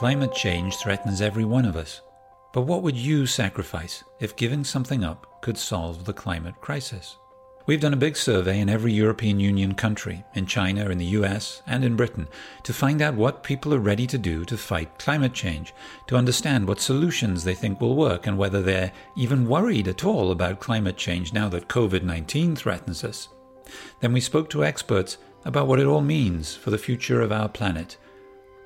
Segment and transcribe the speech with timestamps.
[0.00, 2.00] Climate change threatens every one of us.
[2.54, 7.18] But what would you sacrifice if giving something up could solve the climate crisis?
[7.66, 11.60] We've done a big survey in every European Union country, in China, in the US,
[11.66, 12.28] and in Britain,
[12.62, 15.74] to find out what people are ready to do to fight climate change,
[16.06, 20.30] to understand what solutions they think will work, and whether they're even worried at all
[20.30, 23.28] about climate change now that COVID 19 threatens us.
[24.00, 27.50] Then we spoke to experts about what it all means for the future of our
[27.50, 27.98] planet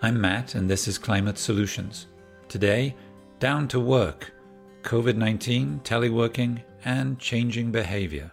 [0.04, 2.08] I'm Matt, and this is Climate Solutions.
[2.50, 2.94] Today,
[3.40, 4.34] down to work,
[4.82, 8.30] COVID 19, teleworking, and changing behavior.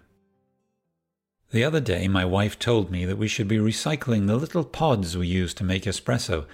[1.51, 5.15] The other day, my wife told me that we should be recycling the little pods
[5.15, 6.45] we use to make espresso,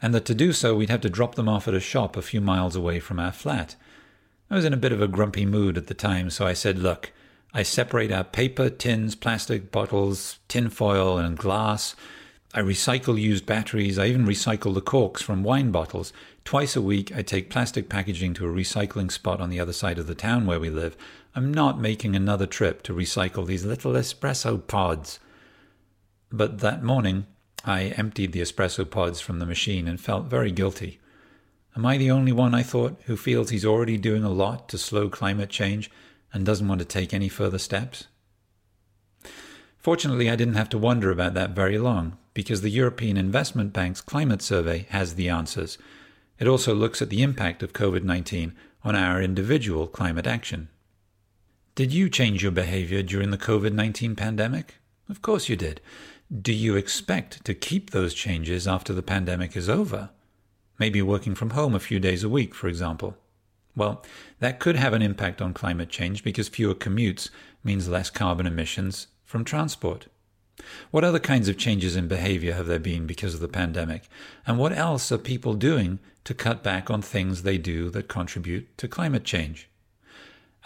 [0.00, 2.22] and that to do so we'd have to drop them off at a shop a
[2.22, 3.74] few miles away from our flat.
[4.48, 6.78] I was in a bit of a grumpy mood at the time, so I said,
[6.78, 7.10] Look,
[7.52, 11.96] I separate our paper, tins, plastic bottles, tin foil, and glass
[12.52, 13.96] I recycle used batteries.
[13.96, 16.12] I even recycle the corks from wine bottles.
[16.44, 20.00] Twice a week, I take plastic packaging to a recycling spot on the other side
[20.00, 20.96] of the town where we live.
[21.36, 25.20] I'm not making another trip to recycle these little espresso pods.
[26.32, 27.26] But that morning,
[27.64, 30.98] I emptied the espresso pods from the machine and felt very guilty.
[31.76, 34.78] Am I the only one, I thought, who feels he's already doing a lot to
[34.78, 35.88] slow climate change
[36.32, 38.08] and doesn't want to take any further steps?
[39.80, 44.02] Fortunately, I didn't have to wonder about that very long because the European Investment Bank's
[44.02, 45.78] climate survey has the answers.
[46.38, 48.52] It also looks at the impact of COVID 19
[48.84, 50.68] on our individual climate action.
[51.74, 54.74] Did you change your behavior during the COVID 19 pandemic?
[55.08, 55.80] Of course you did.
[56.30, 60.10] Do you expect to keep those changes after the pandemic is over?
[60.78, 63.16] Maybe working from home a few days a week, for example.
[63.74, 64.04] Well,
[64.40, 67.30] that could have an impact on climate change because fewer commutes
[67.64, 70.08] means less carbon emissions from transport.
[70.90, 74.08] What other kinds of changes in behavior have there been because of the pandemic?
[74.44, 78.76] And what else are people doing to cut back on things they do that contribute
[78.78, 79.68] to climate change?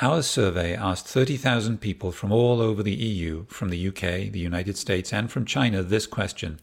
[0.00, 4.78] Our survey asked 30,000 people from all over the EU, from the UK, the United
[4.78, 6.58] States, and from China this question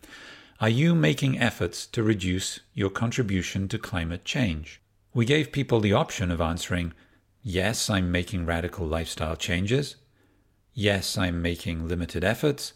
[0.59, 4.81] Are you making efforts to reduce your contribution to climate change?
[5.13, 6.93] We gave people the option of answering,
[7.43, 9.97] Yes, I'm making radical lifestyle changes.
[10.73, 12.73] Yes, I'm making limited efforts.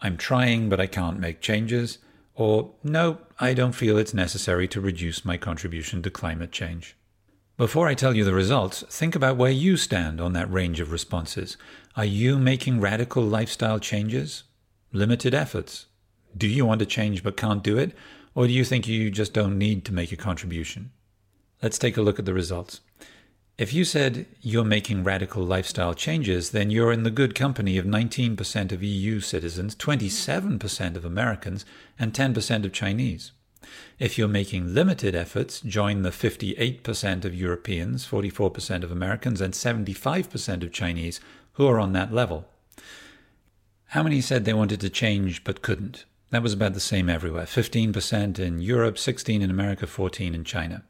[0.00, 1.98] I'm trying, but I can't make changes,
[2.34, 6.96] or no, I don't feel it's necessary to reduce my contribution to climate change.
[7.56, 10.92] Before I tell you the results, think about where you stand on that range of
[10.92, 11.56] responses.
[11.96, 14.44] Are you making radical lifestyle changes?
[14.92, 15.86] Limited efforts?
[16.36, 17.92] Do you want to change but can't do it?
[18.36, 20.92] Or do you think you just don't need to make a contribution?
[21.60, 22.80] Let's take a look at the results.
[23.58, 27.84] If you said you're making radical lifestyle changes, then you're in the good company of
[27.84, 31.64] 19% of EU citizens, 27% of Americans,
[31.98, 33.32] and 10% of Chinese.
[33.98, 40.62] If you're making limited efforts, join the 58% of Europeans, 44% of Americans, and 75%
[40.62, 41.18] of Chinese
[41.54, 42.46] who are on that level.
[43.86, 46.04] How many said they wanted to change but couldn't?
[46.30, 50.84] That was about the same everywhere 15% in Europe, 16 in America, 14 in China.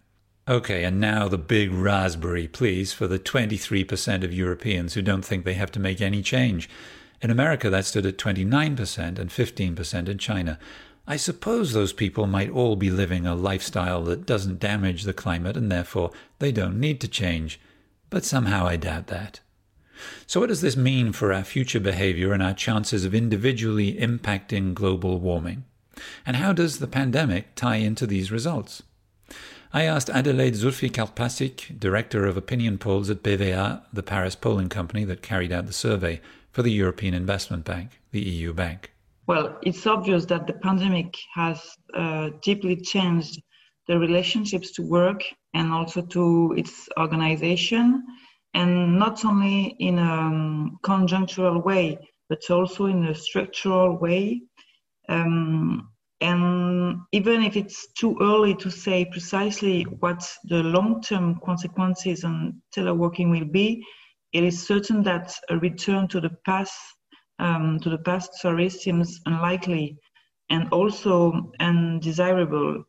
[0.48, 5.44] Okay, and now the big raspberry, please, for the 23% of Europeans who don't think
[5.44, 6.70] they have to make any change.
[7.20, 10.58] In America, that stood at 29% and 15% in China.
[11.06, 15.54] I suppose those people might all be living a lifestyle that doesn't damage the climate
[15.54, 17.60] and therefore they don't need to change.
[18.08, 19.40] But somehow I doubt that.
[20.26, 24.72] So, what does this mean for our future behavior and our chances of individually impacting
[24.72, 25.64] global warming?
[26.24, 28.82] And how does the pandemic tie into these results?
[29.72, 35.20] I asked Adelaide Zulfikarpasic, Director of Opinion Polls at BVA, the Paris polling company that
[35.20, 36.20] carried out the survey
[36.52, 38.92] for the European Investment Bank, the EU bank.
[39.26, 43.42] Well, it's obvious that the pandemic has uh, deeply changed
[43.86, 48.04] the relationships to work and also to its organization,
[48.54, 51.98] and not only in a um, conjunctural way,
[52.30, 54.40] but also in a structural way.
[55.10, 62.24] Um, and even if it's too early to say precisely what the long term consequences
[62.24, 63.84] on teleworking will be,
[64.32, 66.74] it is certain that a return to the past,
[67.38, 69.96] um, to the past, sorry, seems unlikely
[70.50, 72.84] and also undesirable.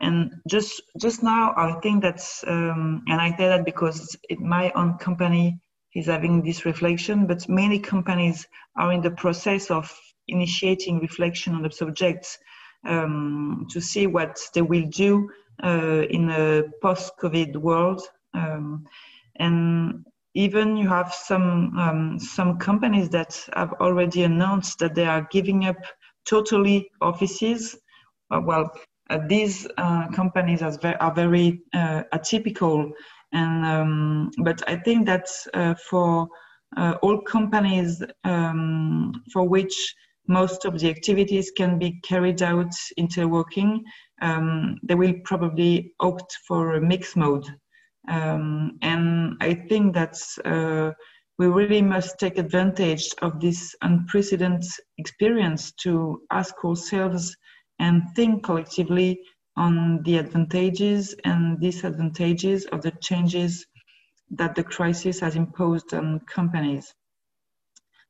[0.00, 4.72] And just just now, I think that's, um, and I say that because it, my
[4.74, 5.60] own company
[5.94, 8.46] is having this reflection, but many companies
[8.78, 9.94] are in the process of
[10.28, 12.38] initiating reflection on the subjects
[12.84, 15.30] um, to see what they will do
[15.62, 18.02] uh, in a post-COVID world.
[18.34, 18.86] Um,
[19.36, 25.28] and even you have some um, some companies that have already announced that they are
[25.30, 25.76] giving up
[26.24, 27.76] totally offices.
[28.30, 28.70] Uh, well,
[29.10, 32.90] uh, these uh, companies are very, are very uh, atypical,
[33.32, 36.28] and um, but I think that uh, for
[37.02, 39.94] all companies um, for which
[40.26, 43.80] most of the activities can be carried out interworking,
[44.20, 47.46] um, they will probably opt for a mixed mode.
[48.08, 50.92] Um, and I think that uh,
[51.38, 57.36] we really must take advantage of this unprecedented experience to ask ourselves
[57.78, 59.20] and think collectively
[59.56, 63.66] on the advantages and disadvantages of the changes
[64.30, 66.94] that the crisis has imposed on companies.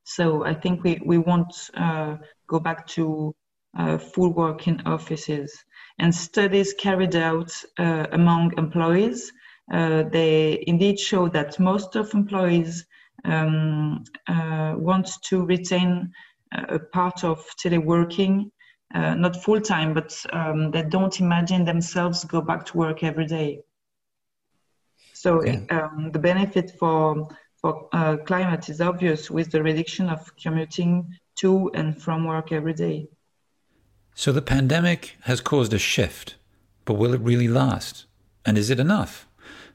[0.05, 2.17] So I think we, we won't uh,
[2.49, 3.35] go back to
[3.79, 5.53] uh, full work in offices.
[5.99, 9.33] And studies carried out uh, among employees,
[9.73, 12.85] uh, they indeed show that most of employees
[13.25, 16.11] um, uh, want to retain
[16.53, 18.51] a part of teleworking,
[18.95, 23.27] uh, not full time, but um, they don't imagine themselves go back to work every
[23.27, 23.61] day.
[25.15, 25.41] So
[25.71, 27.29] um, the benefit for
[27.63, 32.75] for uh, climate is obvious with the reduction of commuting to and from work every
[32.75, 33.09] day.
[34.15, 36.35] So the pandemic has caused a shift,
[36.85, 38.05] but will it really last?
[38.45, 39.27] And is it enough?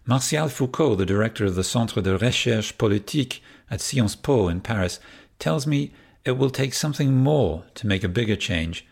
[0.05, 3.41] Martial Foucault, the director of the Centre de Recherche Politique
[3.71, 4.99] at Sciences Po in Paris,
[5.39, 5.91] tells me
[6.23, 8.85] it will take something more to make a bigger change,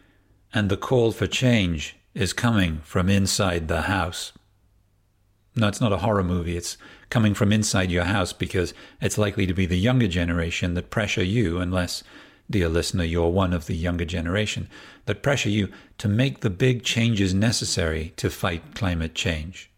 [0.54, 4.32] and the call for change is coming from inside the house.
[5.56, 6.58] No, it's not a horror movie.
[6.58, 6.78] It's
[7.10, 11.24] coming from inside your house because it's likely to be the younger generation that pressure
[11.24, 12.04] you, unless,
[12.50, 14.68] dear listener, you're one of the younger generation,
[15.06, 15.70] that pressure you
[16.00, 19.72] to make the big changes necessary to fight climate change.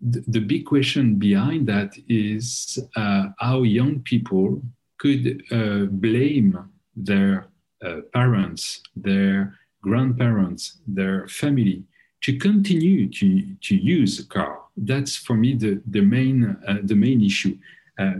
[0.00, 4.62] The, big question behind that is uh, how young people
[4.98, 6.56] could uh, blame
[6.94, 7.48] their
[7.84, 11.82] uh, parents, their grandparents, their family
[12.20, 16.94] to continue to, to use a car that's for me the, the main uh, the
[16.94, 17.56] main issue.
[17.98, 18.14] Uh,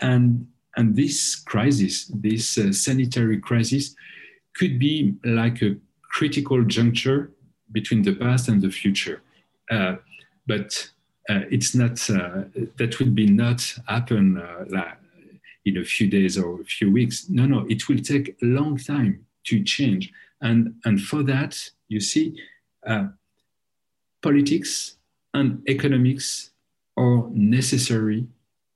[0.00, 0.46] and
[0.76, 3.94] and this crisis this uh, sanitary crisis
[4.54, 7.32] could be like a critical juncture
[7.72, 9.22] between the past and the future.
[9.70, 9.96] Uh,
[10.46, 10.90] but
[11.28, 12.44] uh, it's not uh,
[12.76, 14.42] that will be not happen
[15.64, 17.28] in a few days or a few weeks.
[17.28, 20.12] No no it will take a long time to change.
[20.40, 22.36] And and for that you see
[24.22, 24.96] politics
[25.34, 26.50] and economics
[26.96, 28.26] are necessary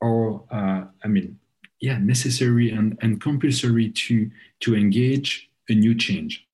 [0.00, 1.38] or uh, i mean
[1.80, 4.30] yeah necessary and, and compulsory to
[4.60, 6.46] to engage a new change.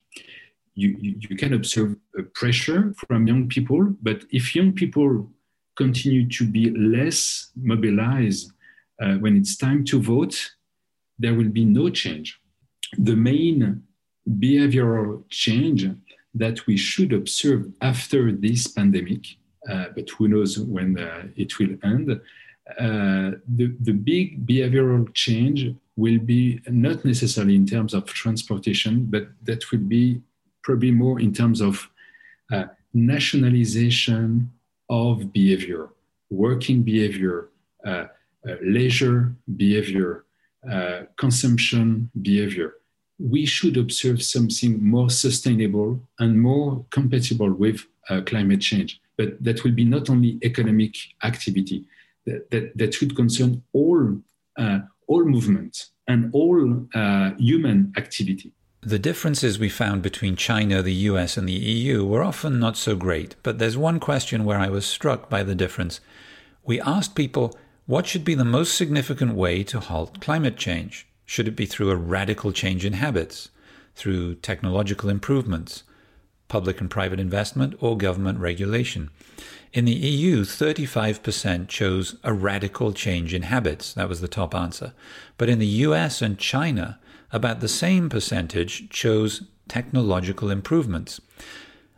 [0.73, 5.29] You, you, you can observe a pressure from young people but if young people
[5.75, 8.51] continue to be less mobilized
[9.01, 10.35] uh, when it's time to vote
[11.19, 12.39] there will be no change.
[12.97, 13.83] The main
[14.27, 15.87] behavioral change
[16.33, 19.23] that we should observe after this pandemic
[19.67, 22.19] but who knows when uh, it will end.
[22.79, 29.27] Uh, the, the big behavioral change will be not necessarily in terms of transportation, but
[29.43, 30.21] that will be
[30.63, 31.89] probably more in terms of
[32.51, 34.51] uh, nationalization
[34.89, 35.89] of behavior,
[36.29, 37.49] working behavior,
[37.85, 38.05] uh,
[38.47, 40.25] uh, leisure behavior,
[41.17, 42.75] consumption behavior.
[43.19, 47.85] We should observe something more sustainable and more compatible with
[48.25, 51.85] climate change but that will be not only economic activity,
[52.25, 54.19] that, that, that should concern all,
[54.57, 58.51] uh, all movements and all uh, human activity.
[58.81, 62.95] The differences we found between China, the US, and the EU were often not so
[62.95, 66.01] great, but there's one question where I was struck by the difference.
[66.63, 71.07] We asked people what should be the most significant way to halt climate change?
[71.25, 73.49] Should it be through a radical change in habits,
[73.93, 75.83] through technological improvements,
[76.51, 79.09] public and private investment, or government regulation.
[79.71, 83.93] In the EU, 35% chose a radical change in habits.
[83.93, 84.91] That was the top answer.
[85.37, 86.99] But in the US and China,
[87.31, 91.21] about the same percentage chose technological improvements.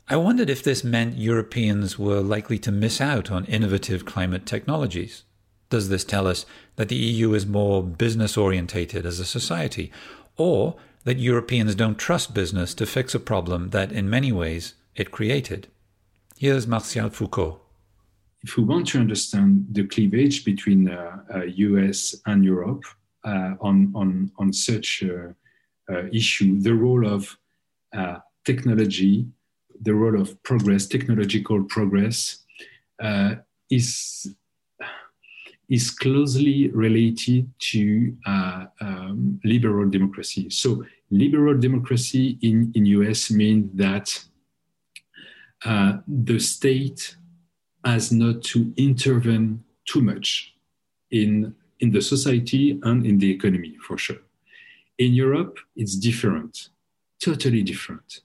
[0.07, 5.23] I wondered if this meant Europeans were likely to miss out on innovative climate technologies.
[5.71, 6.45] Does this tell us
[6.75, 9.91] that the EU is more business orientated as a society,
[10.37, 15.11] or that Europeans don't trust business to fix a problem that, in many ways, it
[15.11, 15.67] created.
[16.37, 17.59] Here's Martial Foucault.
[18.41, 22.83] If we want to understand the cleavage between uh, uh, US and Europe
[23.23, 25.31] uh, on, on, on such uh,
[25.91, 27.37] uh, issue, the role of
[27.95, 29.25] uh, technology,
[29.81, 32.39] the role of progress, technological progress,
[33.69, 34.35] is
[35.73, 40.47] is closely related to uh, um, liberal democracy.
[40.51, 44.07] So liberal democracy in, in US means that
[45.65, 47.15] uh, the state
[47.83, 50.53] has not to intervene too much
[51.09, 54.21] in, in the society and in the economy, for sure.
[54.99, 56.69] In Europe, it's different,
[57.19, 58.21] totally different.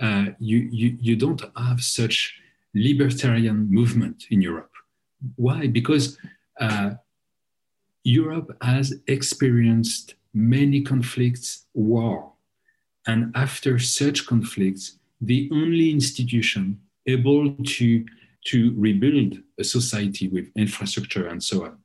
[0.00, 2.38] Uh, you, you, you don't have such
[2.74, 4.70] libertarian movement in Europe.
[5.34, 5.66] Why?
[5.66, 6.16] Because
[6.62, 6.90] uh,
[8.04, 12.32] Europe has experienced many conflicts, war.
[13.06, 18.04] And after such conflicts, the only institution able to,
[18.46, 21.78] to rebuild a society with infrastructure and so on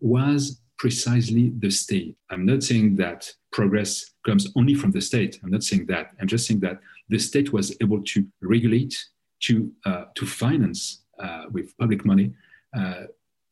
[0.00, 2.16] was precisely the state.
[2.30, 5.38] I'm not saying that progress comes only from the state.
[5.42, 6.12] I'm not saying that.
[6.20, 8.94] I'm just saying that the state was able to regulate,
[9.40, 12.32] to, uh, to finance uh, with public money
[12.76, 13.02] uh,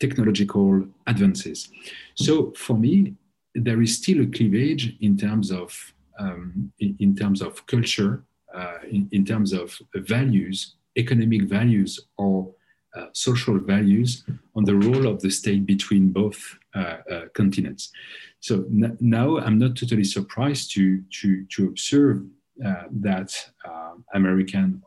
[0.01, 1.69] technological advances.
[2.15, 3.15] So for me,
[3.55, 8.79] there is still a cleavage in terms of um, in, in, terms of culture, uh,
[8.91, 12.53] in, in, terms of values, economic values or
[12.97, 14.25] uh, social values
[14.57, 17.93] on the role of the state between both uh, uh continents.
[18.41, 22.25] So n- now I'm not totally surprised to to to observe
[22.65, 23.31] uh, that
[23.65, 24.83] uh, American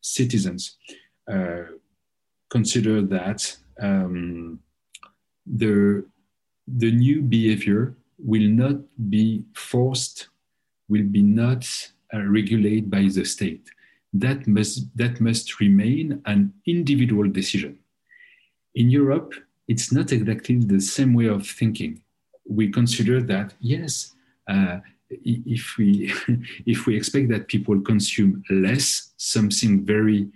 [0.00, 0.76] citizens
[2.48, 4.60] consider that um,
[5.46, 6.04] the,
[6.66, 8.76] the new behavior will not
[9.10, 10.28] be forced,
[10.88, 11.66] will be not
[12.14, 13.68] uh, regulated by the state.
[14.12, 17.78] That must, that must remain an individual decision.
[18.74, 19.34] In Europe,
[19.68, 22.02] it's not exactly the same way of thinking.
[22.48, 24.14] We consider that, yes,
[24.48, 24.78] uh,
[25.10, 26.12] if we
[26.66, 30.28] if we expect that people consume less, something very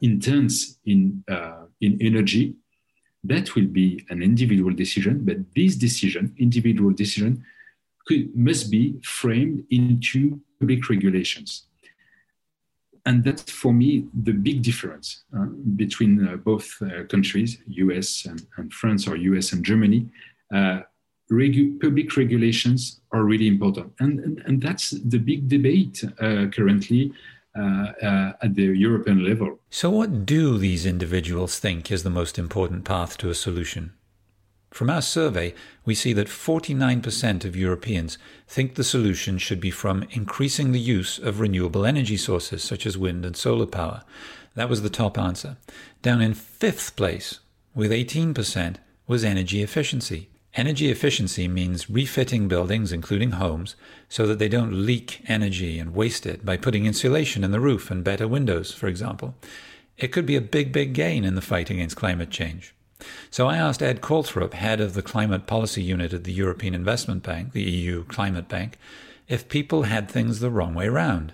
[0.00, 2.54] intense in, uh, in energy,
[3.24, 7.44] that will be an individual decision, but this decision, individual decision,
[8.06, 11.66] could, must be framed into public regulations.
[13.04, 18.46] And that's for me the big difference uh, between uh, both uh, countries, US and,
[18.56, 20.08] and, France or US and Germany.
[20.54, 20.80] Uh,
[21.30, 23.92] regu- public regulations are really important.
[23.98, 26.04] And, and, and that's the big debate
[26.52, 27.16] currently uh, uh,
[27.54, 29.58] Uh, uh, at the European level.
[29.68, 33.92] So, what do these individuals think is the most important path to a solution?
[34.70, 35.52] From our survey,
[35.84, 38.16] we see that 49% of Europeans
[38.48, 42.96] think the solution should be from increasing the use of renewable energy sources such as
[42.96, 44.02] wind and solar power.
[44.54, 45.58] That was the top answer.
[46.00, 47.40] Down in fifth place,
[47.74, 50.30] with 18%, was energy efficiency.
[50.54, 53.74] Energy efficiency means refitting buildings, including homes,
[54.10, 57.90] so that they don't leak energy and waste it by putting insulation in the roof
[57.90, 59.34] and better windows, for example.
[59.96, 62.74] It could be a big, big gain in the fight against climate change.
[63.30, 67.22] So I asked Ed Calthrop, head of the climate policy unit at the European Investment
[67.22, 68.78] Bank, the EU Climate Bank,
[69.28, 71.32] if people had things the wrong way round.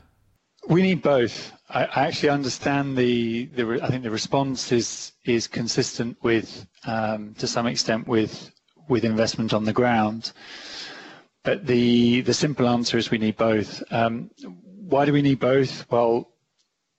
[0.68, 1.52] We need both.
[1.68, 3.80] I, I actually understand the, the.
[3.82, 8.50] I think the response is is consistent with, um, to some extent, with
[8.88, 10.32] with investment on the ground.
[11.44, 13.82] But the the simple answer is we need both.
[13.90, 14.30] Um,
[14.88, 15.90] why do we need both?
[15.90, 16.28] Well,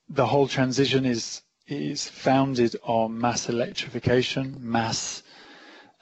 [0.10, 5.22] the whole transition is is founded on mass electrification, mass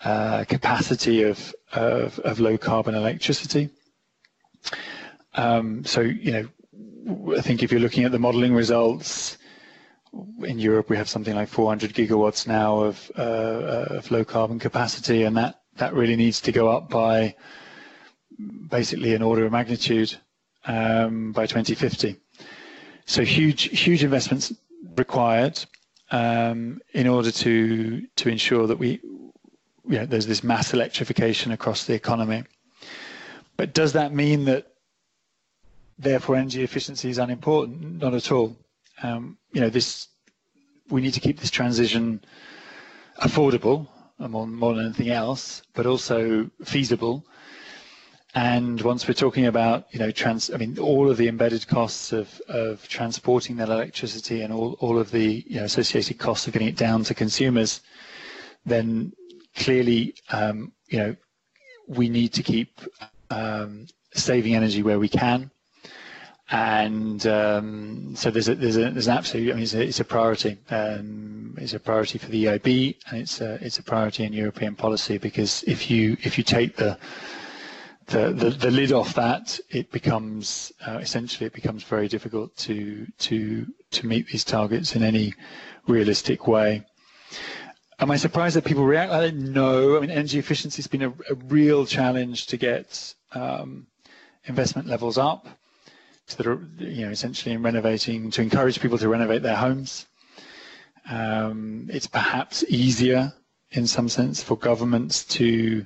[0.04, 3.70] uh, capacity of, of, of low carbon electricity.
[5.36, 9.38] Um, so you know, I think if you're looking at the modelling results
[10.44, 15.24] in Europe, we have something like 400 gigawatts now of, uh, of low carbon capacity,
[15.24, 17.36] and that that really needs to go up by
[18.70, 20.16] basically an order of magnitude
[20.66, 22.16] um, by 2050.
[23.06, 24.54] So huge, huge investments
[24.96, 25.64] required
[26.12, 29.00] um, in order to to ensure that we,
[29.86, 32.44] there's this mass electrification across the economy.
[33.56, 34.68] But does that mean that
[35.98, 38.02] therefore energy efficiency is unimportant?
[38.02, 38.56] Not at all.
[39.02, 40.08] Um, you know, this
[40.90, 42.24] we need to keep this transition
[43.22, 43.88] affordable
[44.20, 47.26] more, more than anything else, but also feasible.
[48.36, 52.12] And once we're talking about, you know, trans, I mean, all of the embedded costs
[52.12, 56.54] of, of transporting that electricity and all, all of the you know, associated costs of
[56.54, 57.82] getting it down to consumers,
[58.66, 59.14] then
[59.56, 61.16] clearly, um, you know,
[61.88, 62.80] we need to keep
[63.30, 65.50] um, saving energy where we can
[66.50, 70.00] and um, so there's a, there's, a, there's an absolute, I mean, it's a, it's
[70.00, 70.58] a priority.
[70.70, 74.76] Um, it's a priority for the EIB, and it's a, it's a priority in European
[74.76, 76.98] policy because if you if you take the
[78.06, 83.06] the, the, the lid off that, it becomes uh, essentially it becomes very difficult to
[83.20, 85.34] to to meet these targets in any
[85.88, 86.86] realistic way.
[88.00, 89.36] Am I surprised that people react like that?
[89.36, 89.98] No.
[89.98, 93.88] I mean, energy efficiency has been a, a real challenge to get um,
[94.46, 95.48] investment levels up
[96.36, 100.08] that are, you know, essentially in renovating to encourage people to renovate their homes.
[101.10, 103.34] Um, it's perhaps easier
[103.72, 105.86] in some sense for governments to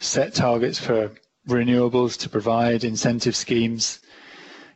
[0.00, 1.12] set targets for
[1.48, 4.00] renewables to provide incentive schemes.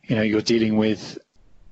[0.07, 1.17] You know, you're dealing with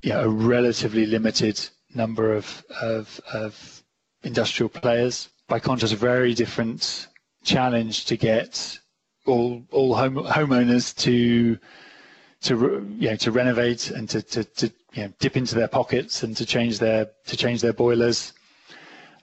[0.02, 1.60] you know, a relatively limited
[1.96, 3.84] number of, of, of
[4.24, 5.30] industrial players.
[5.48, 7.08] By contrast, a very different
[7.44, 8.80] challenge to get
[9.26, 11.58] all all home, homeowners to
[12.44, 16.24] to you know to renovate and to, to, to you know, dip into their pockets
[16.24, 18.34] and to change their to change their boilers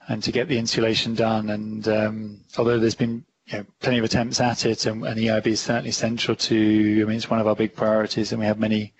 [0.07, 1.49] and to get the insulation done.
[1.49, 5.47] And um, although there's been you know, plenty of attempts at it, and, and EIB
[5.47, 7.01] is certainly central to.
[7.01, 8.93] I mean, it's one of our big priorities, and we have many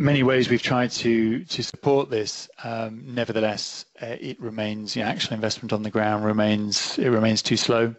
[0.00, 2.48] many ways we've tried to to support this.
[2.62, 7.42] Um, nevertheless, uh, it remains you know, actual investment on the ground remains it remains
[7.42, 7.94] too slow,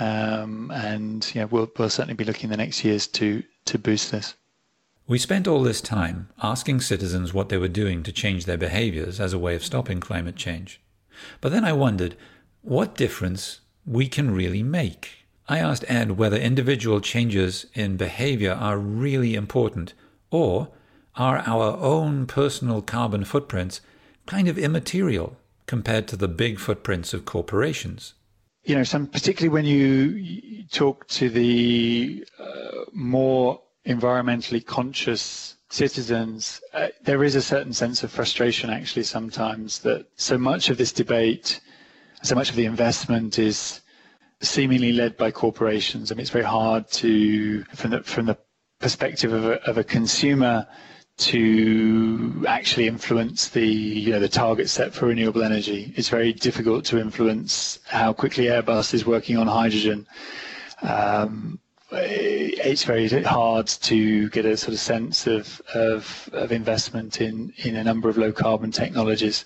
[0.00, 4.34] um, and we'll we'll certainly be looking in the next years to to boost this.
[5.06, 9.20] We spent all this time asking citizens what they were doing to change their behaviors
[9.20, 10.80] as a way of stopping climate change.
[11.40, 12.16] But then I wondered
[12.62, 15.24] what difference we can really make.
[15.48, 19.94] I asked Ed whether individual changes in behavior are really important,
[20.30, 20.68] or
[21.16, 23.80] are our own personal carbon footprints
[24.26, 28.12] kind of immaterial compared to the big footprints of corporations?
[28.68, 36.88] You know, some particularly when you talk to the uh, more environmentally conscious citizens, uh,
[37.02, 41.60] there is a certain sense of frustration actually sometimes that so much of this debate,
[42.22, 43.80] so much of the investment is
[44.42, 46.12] seemingly led by corporations.
[46.12, 48.36] I mean, it's very hard to, from the, from the
[48.80, 50.66] perspective of a, of a consumer,
[51.18, 55.92] to actually influence the you know the target set for renewable energy.
[55.96, 60.06] It's very difficult to influence how quickly Airbus is working on hydrogen.
[60.82, 61.58] Um,
[61.90, 67.76] it's very hard to get a sort of sense of, of, of investment in, in
[67.76, 69.44] a number of low carbon technologies.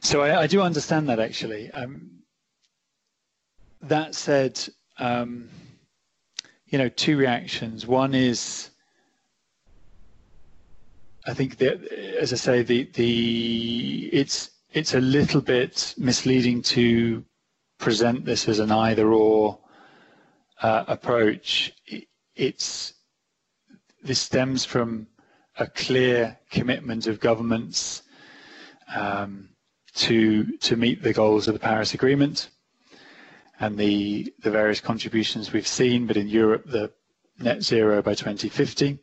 [0.00, 1.70] So I, I do understand that actually.
[1.70, 2.10] Um,
[3.82, 4.60] that said,
[4.98, 5.48] um,
[6.66, 7.86] you know, two reactions.
[7.86, 8.70] One is,
[11.28, 11.82] I think that,
[12.18, 17.22] as I say, the the it's it's a little bit misleading to
[17.78, 19.58] present this as an either or
[20.62, 21.74] uh, approach.
[22.34, 22.94] It's
[24.02, 25.06] this stems from
[25.58, 28.02] a clear commitment of governments
[28.96, 29.50] um,
[29.96, 32.48] to to meet the goals of the Paris Agreement
[33.60, 36.06] and the the various contributions we've seen.
[36.06, 36.90] But in Europe, the
[37.38, 38.98] net zero by 2050.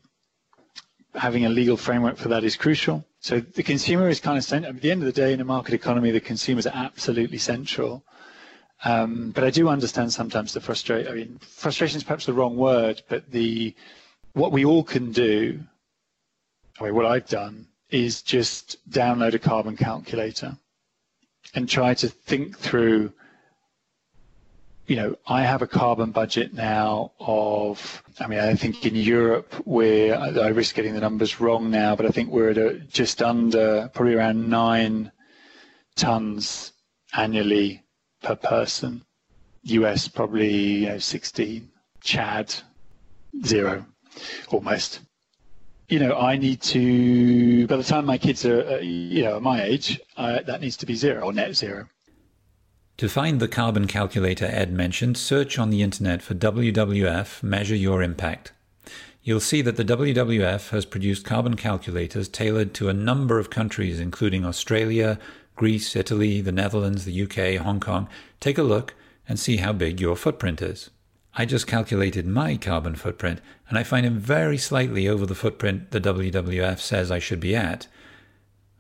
[1.18, 3.06] Having a legal framework for that is crucial.
[3.20, 5.46] So the consumer is kind of central at the end of the day in a
[5.46, 8.04] market economy, the consumer is absolutely central.
[8.84, 11.12] Um, but I do understand sometimes the frustration.
[11.12, 13.74] I mean, frustration is perhaps the wrong word, but the
[14.34, 15.60] what we all can do,
[16.80, 20.58] I mean, what I've done is just download a carbon calculator
[21.54, 23.14] and try to think through.
[24.88, 29.52] You know, I have a carbon budget now of, I mean, I think in Europe
[29.66, 33.24] we're, I risk getting the numbers wrong now, but I think we're at a, just
[33.24, 35.12] under, probably around nine
[35.96, 36.74] tons
[37.18, 37.84] annually
[38.22, 39.04] per person.
[39.64, 41.72] US probably you know, 16.
[42.02, 42.54] Chad,
[43.44, 43.84] zero,
[44.50, 45.00] almost.
[45.90, 50.00] You know, I need to, by the time my kids are, you know, my age,
[50.18, 51.88] uh, that needs to be zero or net zero.
[53.00, 58.02] To find the carbon calculator Ed mentioned, search on the internet for WWF Measure Your
[58.02, 58.54] Impact.
[59.22, 64.00] You'll see that the WWF has produced carbon calculators tailored to a number of countries,
[64.00, 65.20] including Australia,
[65.58, 68.08] Greece, Italy, the Netherlands, the UK, Hong Kong,
[68.40, 68.94] take a look
[69.28, 70.90] and see how big your footprint is.
[71.34, 75.92] I just calculated my carbon footprint and I find it very slightly over the footprint
[75.92, 77.88] the WWF says I should be at.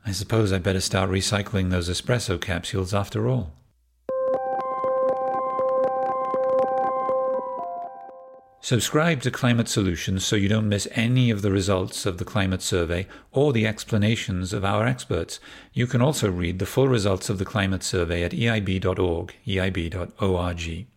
[0.06, 3.51] I suppose I'd better start recycling those espresso capsules after all.
[8.65, 12.63] Subscribe to Climate Solutions so you don't miss any of the results of the climate
[12.63, 15.39] survey or the explanations of our experts.
[15.71, 20.88] You can also read the full results of the climate survey at eib.org, eib.org.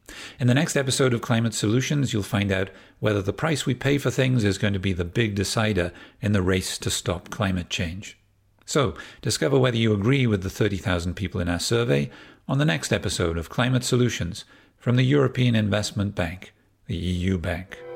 [0.40, 3.98] In the next episode of Climate Solutions, you'll find out whether the price we pay
[3.98, 7.68] for things is going to be the big decider in the race to stop climate
[7.68, 8.16] change.
[8.64, 12.08] So, discover whether you agree with the 30,000 people in our survey
[12.48, 14.46] on the next episode of Climate Solutions
[14.78, 16.54] from the European Investment Bank
[16.88, 17.87] the EU Bank.